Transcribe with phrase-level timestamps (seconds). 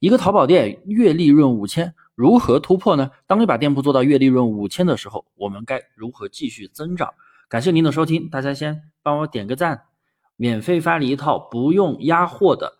[0.00, 3.10] 一个淘宝店月利润五千，如何突破呢？
[3.26, 7.12] 当你把店铺做到月利润五千的时候，我们该如何继续增长？
[7.48, 9.86] 感谢您的收听，大家先帮我点个赞，
[10.36, 12.74] 免费发你一套不用压货的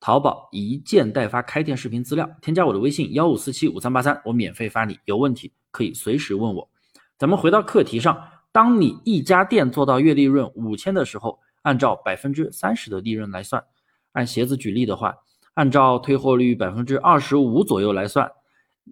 [0.00, 6.68] 淘宝一件代发开店视频资料，添加我的微信幺五四七五三八三，我免费发你，有问题可以随时问我。
[7.16, 8.22] 咱们回到课题上，
[8.52, 13.64] 当你一家店做到月利润五千的时候，按照百分之三十的利润来算，
[14.12, 15.16] 按鞋子举例的话。
[15.54, 18.30] 按照退货率百分之二十五左右来算，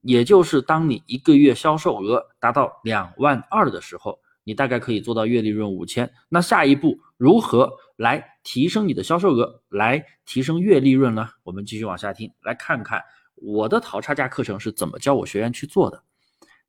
[0.03, 6.11] 也就是当你一个月销售额达到两万二的时候，你大概可以做到月利润五千。
[6.29, 11.29] 那下一步如何来提升你的销售额，来提升月利润呢？
[11.43, 13.02] 我们继续往下听，来看看
[13.35, 16.02] 我的淘差价课程是怎么教我学员去做的。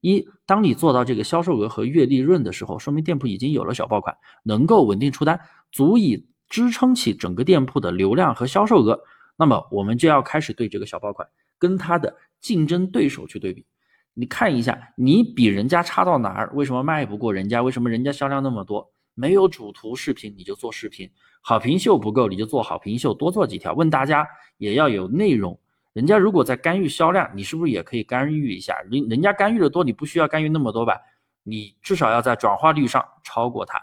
[0.02, 5.40] 一，当你做到这个销售额和月利润的时候，说明店铺已经有了小爆款，能够稳定出单，
[5.72, 9.02] 足以支撑起整个店铺的流量和销售额。
[9.40, 11.26] 那么我们就要开始对这个小爆款
[11.58, 13.66] 跟它的竞争对手去对比，
[14.14, 16.52] 你看一下，你比人家差到哪儿？
[16.54, 17.62] 为什么卖不过人家？
[17.62, 18.92] 为什么人家销量那么多？
[19.14, 21.10] 没有主图视频你就做视频，
[21.42, 25.58] 好评秀不够你就做好评秀，多做几条，问大家也要有内容。
[25.94, 28.78] 人家如果在干预销量，你是不是也可以干预一下？
[28.92, 31.00] 人人家干预的多，你不需要干预那么多吧？
[31.44, 33.82] 你至少要在转化率上超过他，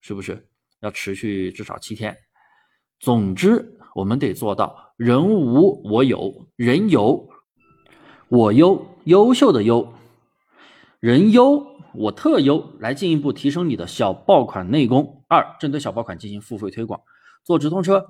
[0.00, 0.48] 是不是？
[0.80, 2.16] 要持续至少七天。
[3.00, 3.74] 总之。
[3.94, 7.28] 我们得做到人无我有，人有
[8.28, 9.92] 我优，优秀的优，
[11.00, 15.24] 人优我特优，来进一步提升你的小爆款内功。
[15.26, 17.00] 二，针对小爆款进行付费推广，
[17.42, 18.06] 做直通车、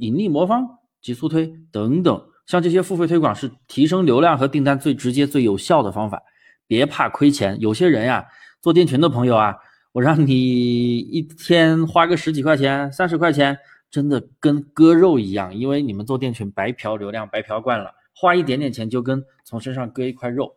[0.00, 0.66] 引力魔方、
[1.00, 6.20] 极速推等等，像这些付费推广是提升流量和订单最直接、最有效的方法。
[6.66, 8.26] 别怕亏钱，有些人呀，
[8.60, 9.54] 做店群的朋友啊，
[9.92, 13.56] 我让你一天花个十几块钱、三十块钱。
[13.90, 20.56] 真的跟割肉一样，因为你们做店群白嫖流量，白嫖惯了，花一点点钱就跟从身上割一块肉。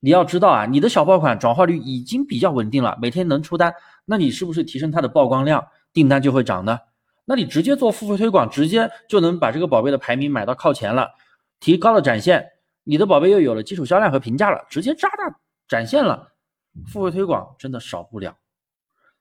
[0.00, 3.74] 你要知道啊，你的小爆款转化率已经比较稳定了，每天能出单，
[4.04, 6.78] 那你是不是提升它的曝光量，订单就会涨呢？
[7.24, 11.08] 那你直接做付费推广，直接就能把这个宝贝的排名买到靠前了，
[11.60, 12.46] 提高了展现，
[12.84, 16.32] 你的宝贝又有了基础销量和评价了，直接扎大展现了。
[16.86, 18.36] 付费推广真的少不了。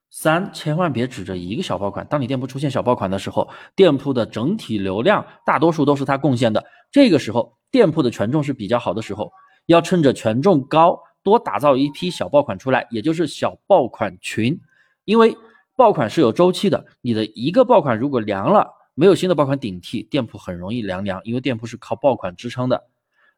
[0.10, 6.64] 三千万别指着一个小爆款，当你店铺出现小爆款的时候，店铺的整体流量大多数都是它贡献的。
[6.90, 9.32] 这个时候，店铺的权重是比较好的时候，
[9.66, 14.58] 要趁着权重高，多打造一批小爆款出来，也就是小爆款群。
[15.04, 15.36] 因为
[15.76, 22.86] 爆款是有周期的，你的一个爆款如果凉了，没有新的爆款顶替，店铺很容易凉凉，因为店铺是靠爆款支撑的。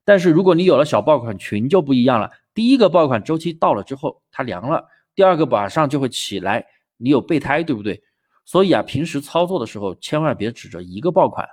[0.06, 4.86] 但是如果你有了小爆款群就不一样了，第一个爆款周期到了之后，它凉了。
[5.19, 6.66] 第二个马上就会起来，
[6.96, 8.02] 你有备胎，对不对？
[8.46, 11.46] 所以啊，平时操作的时候千万别指着一个爆款，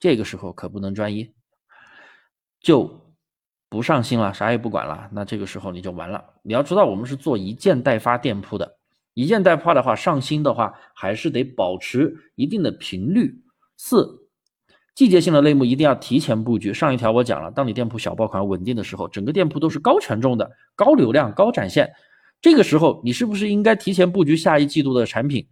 [0.00, 1.32] 这个时候可不能专一，
[2.60, 3.14] 就
[3.68, 6.20] 不上心了，啥也不管了，那这个时候你就完了。
[6.42, 8.76] 你要知道，我们是做一件代发店铺的，
[9.14, 13.32] 一件代发的话，上新的话还是得保持一定的频率。
[13.76, 14.28] 四，
[14.96, 16.74] 季节性的类目一定要提前布局。
[16.74, 21.88] 上一条我讲了，当你店铺小爆款稳定的时候，整个店铺都是高权重的、高流量、高展现。
[22.42, 25.46] 这个时候，你是不是应该提前布局下一季度的产品，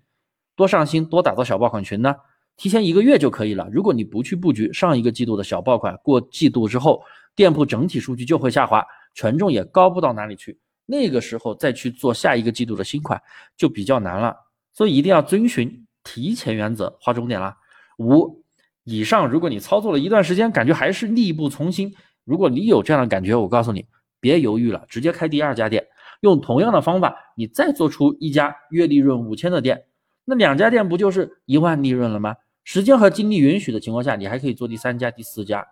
[0.56, 2.15] 多上新，多打造小爆款群呢？
[2.56, 3.69] 提前一个月就可以了。
[3.71, 7.03] 如果你不去布局上一个季度的小爆款，过季度之后，
[7.37, 8.84] 店铺整体数据就会下滑，
[9.15, 10.59] 权重也高不到哪里去。
[10.87, 13.20] 那个时候再去做下一个季度的新款
[13.56, 14.34] 就比较难了。
[14.72, 17.55] 所以一定要遵循提前原则，划重点了。
[17.99, 18.43] 五
[18.84, 21.94] 以上，如果你操作了一段时间，感觉还是力不从心，
[22.25, 23.87] 如果你有这样的感觉，我告诉你，
[24.19, 25.87] 别犹豫了，直接开第二家店。
[26.21, 29.84] 用同样的方法，你再做出一家月利润五千的店，
[30.25, 32.34] 那两家店不就是一万利润了吗？
[32.65, 35.67] 时间和精力允许的情况下，你还可以做第三家、第四家，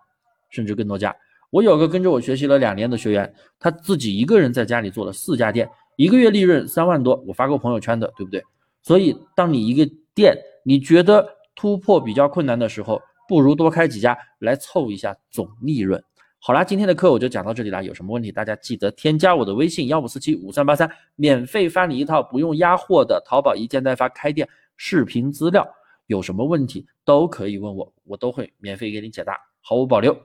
[0.51, 1.15] 甚至更多家。
[1.51, 8.43] 我有个跟着我学习了两年的学员，他自己一个人在家里做了四家店，一个月利润三万多，我发过朋友圈的，对不对？
[8.83, 16.03] 所以，当你一个店你觉得突破比较困难的时候，不如多开几家来凑一下总利润。
[16.39, 17.83] 好啦，今天的课我就讲到这里啦。
[17.83, 25.67] 有什么问题，大家记得添加我的微信幺五四七五三八三，免费发你一套不用压货的淘宝一件代发开店视频资料。
[26.07, 30.17] 有什么问题都可以问我，我都会免费给你解答，毫无保留。